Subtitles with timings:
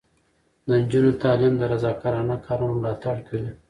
[0.65, 3.49] د نجونو تعلیم د رضاکارانه کارونو ملاتړ کوي.